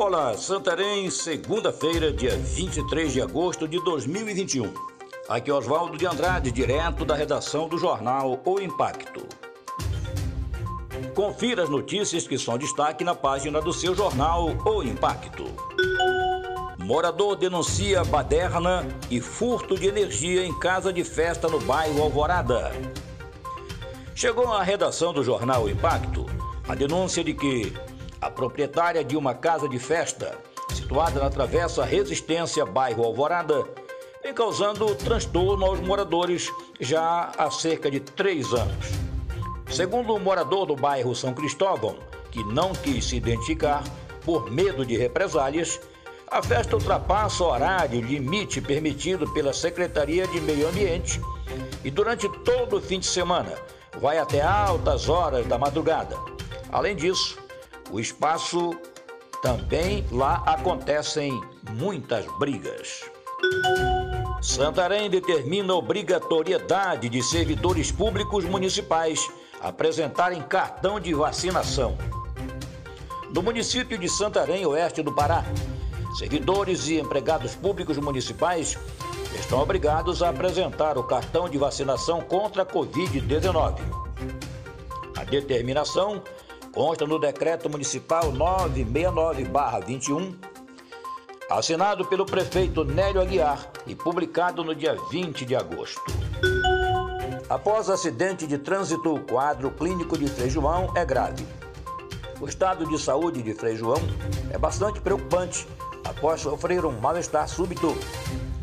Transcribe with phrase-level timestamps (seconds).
[0.00, 4.72] Olá, Santarém, segunda-feira, dia 23 de agosto de 2021.
[5.28, 9.26] Aqui é Oswaldo de Andrade, direto da redação do jornal O Impacto.
[11.14, 15.44] Confira as notícias que são destaque na página do seu jornal O Impacto.
[16.78, 22.72] Morador denuncia baderna e furto de energia em casa de festa no bairro Alvorada.
[24.14, 26.24] Chegou à redação do jornal O Impacto
[26.70, 27.72] a denúncia de que
[28.20, 30.36] a proprietária de uma casa de festa,
[30.74, 33.64] situada na Travessa Resistência, bairro Alvorada,
[34.22, 38.86] vem causando transtorno aos moradores já há cerca de três anos.
[39.70, 41.96] Segundo o morador do bairro São Cristóvão,
[42.30, 43.82] que não quis se identificar
[44.24, 45.80] por medo de represálias,
[46.30, 51.20] a festa ultrapassa o horário limite permitido pela Secretaria de Meio Ambiente
[51.82, 53.54] e durante todo o fim de semana
[54.00, 56.16] vai até altas horas da madrugada.
[56.70, 57.36] Além disso,
[57.92, 58.70] o espaço
[59.42, 63.00] também lá acontecem muitas brigas.
[64.42, 69.28] Santarém determina a obrigatoriedade de servidores públicos municipais
[69.60, 71.96] apresentarem cartão de vacinação.
[73.34, 75.44] No município de Santarém, oeste do Pará,
[76.18, 78.78] servidores e empregados públicos municipais
[79.38, 83.78] estão obrigados a apresentar o cartão de vacinação contra a Covid-19.
[85.16, 86.22] A determinação
[86.72, 90.34] consta no Decreto Municipal 969-21,
[91.50, 96.00] assinado pelo prefeito Nélio Aguiar e publicado no dia 20 de agosto.
[97.48, 101.44] Após acidente de trânsito, o quadro clínico de Frei João é grave.
[102.40, 104.00] O estado de saúde de Frei João
[104.50, 105.66] é bastante preocupante
[106.04, 107.96] após sofrer um mal-estar súbito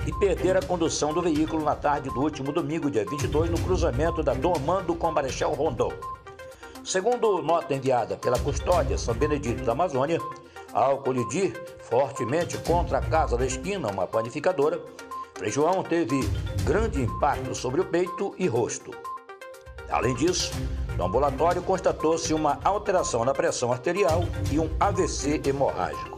[0.05, 4.23] e perder a condução do veículo na tarde do último domingo, dia 22, no cruzamento
[4.23, 5.92] da Domando com Marechal Rondon.
[6.88, 10.21] Segundo nota enviada pela Custódia São Benedito da Amazônia,
[10.71, 14.81] ao colidir fortemente contra a Casa da Esquina, uma panificadora,
[15.36, 16.17] Frei João teve
[16.64, 18.92] grande impacto sobre o peito e rosto.
[19.89, 20.53] Além disso,
[20.98, 26.15] no ambulatório constatou-se uma alteração na pressão arterial e um AVC hemorrágico.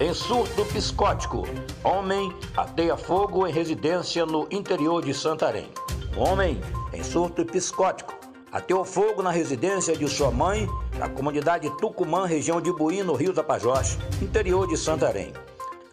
[0.00, 1.42] Em surto psicótico,
[1.82, 5.68] homem ateia fogo em residência no interior de Santarém.
[6.16, 6.60] Um homem
[6.92, 8.17] em surto psicótico
[8.50, 10.66] Ateou fogo na residência de sua mãe,
[10.98, 15.34] na comunidade Tucumã, região de Buí, no Rio Tapajós, interior de Santarém.